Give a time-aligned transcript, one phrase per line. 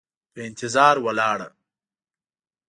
[0.33, 1.47] په انتظار ولاړه،